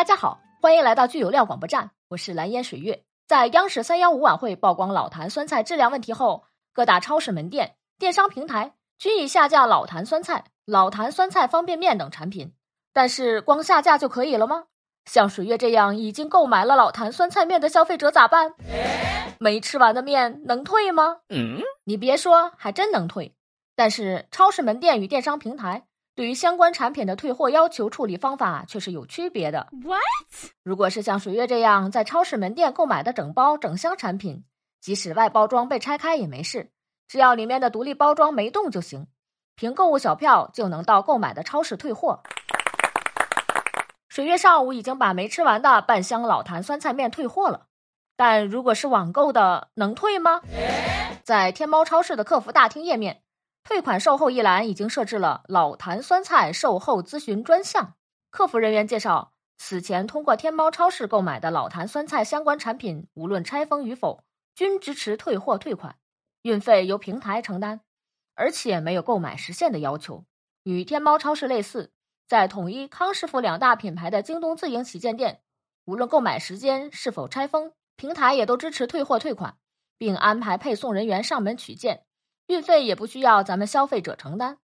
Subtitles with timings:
[0.00, 3.04] 大家好，欢迎来到聚有料广播站，我是蓝烟水月。
[3.26, 12.54] 在央视三幺五晚会曝光老坛酸菜质量问题后，各大超市门店、电商平台均已下架老坛酸菜、老坛酸菜方便面等产品。
[12.94, 14.64] 但是，光下架就可以了吗？
[15.04, 18.54] 像水月这样已经购买了老坛酸菜面的消费者咋办？
[19.38, 21.18] 没吃完的面能退吗？
[21.28, 23.34] 嗯，你别说，还真能退。
[23.76, 25.88] 但是，超市门店与电商平台
[26.20, 29.68] 对于相关产品的退货要求处理方法却是有区别的。
[29.82, 30.02] What？
[30.62, 34.44] 如果是像水月这样在超市门店购买的整包整箱产品，
[34.82, 36.72] 即使外包装被拆开也没事，
[37.08, 39.06] 只要里面的独立包装没动就行，
[39.56, 42.22] 凭购物小票就能到购买的超市退货。
[44.10, 47.68] 水月上午已经把没吃完的半箱老坛酸菜面退货了，
[48.18, 50.42] 但如果是网购的，能退吗？
[51.24, 53.22] 在天猫超市的客服大厅页面。
[53.70, 57.94] 退款售后一栏已经设置了老坛酸菜售后咨询专项。
[58.28, 64.24] 客服人员介绍，此前通过天猫超市购买的老坛酸菜相关产品，无论拆封与否，
[64.56, 65.94] 均支持退货退款，
[66.42, 67.82] 运费由平台承担，
[68.34, 70.24] 而且没有购买时限的要求。
[70.64, 71.92] 与天猫超市类似，
[72.26, 75.42] 在统一、康师傅两大品牌的京东自营旗舰店，
[75.84, 79.58] 无论购买时间是否拆封，平台也都支持退货退款，
[79.96, 82.02] 并安排配送人员上门取件。
[82.50, 84.58] 运费也不需要咱们消费者承担。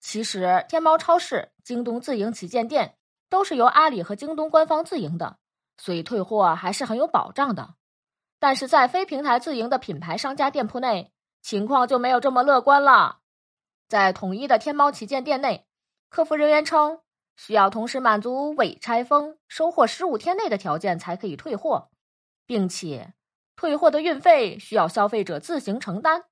[0.00, 2.96] 其实，天猫超市、京东自营旗舰店
[3.28, 5.38] 都是由阿里和京东官方自营的，
[5.76, 7.74] 所以退货还是很有保障的。
[8.38, 13.18] 但是在非平台自营的品牌商家店铺内，情况就没有这么乐观了。
[13.88, 15.66] 在统一的天猫旗舰店内，
[16.08, 17.00] 客服人员称，
[17.36, 21.88] 需要同时满足未拆封、收货十五天内的条件才可以退货，
[22.46, 23.14] 并且
[23.56, 26.24] 退货的运费需要消费者自行承担。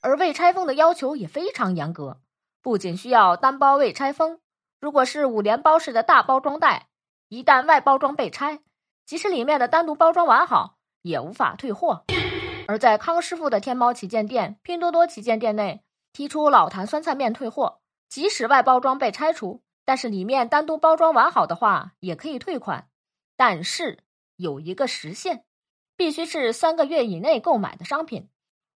[0.00, 2.20] 而未拆封的要求也非常严格，
[2.62, 4.40] 不仅需要单包未拆封，
[4.80, 6.88] 如果是五连包式的大包装袋，
[7.28, 8.60] 一旦外包装被拆，
[9.04, 12.04] 即使里面的单独包装完好，也无法退货。
[12.68, 22.88] 而在康师傅的天猫旗舰店、拼多多旗舰店内提出老坛酸菜面退货，即使外包装被拆除，但是里面单独包装完好的话，也可以退款，
[23.36, 24.00] 但是
[24.36, 25.44] 有一个时限，
[25.96, 28.28] 必须是三个月以内购买的商品。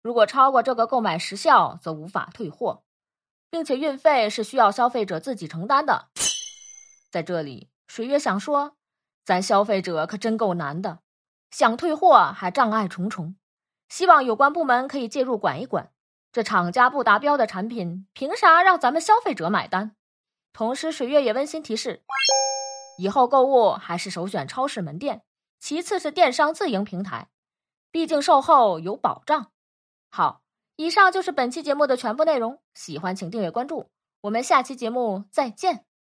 [0.00, 2.82] 如果超过这个购买时效，则无法退货，
[3.50, 6.08] 并且运费是需要消费者自己承担的。
[7.10, 8.76] 在这里，水月想说，
[9.24, 11.00] 咱消费者可真够难的，
[11.50, 13.36] 想退货还障碍重重。
[13.88, 15.90] 希望有关部门可以介入管一管，
[16.30, 19.96] 这厂家不达标的产品，凭啥让咱们消费者买单？
[20.52, 22.02] 同时，水月也温馨提示，
[22.98, 25.22] 以后购物还是首选超市门店，
[25.58, 27.28] 其次是电商自营平台，
[27.90, 29.50] 毕竟售后有保障。
[30.10, 30.42] 好，
[30.76, 32.60] 以上就是本期节目的全部内容。
[32.74, 33.90] 喜欢请订阅关注，
[34.22, 35.87] 我们下期节目再见。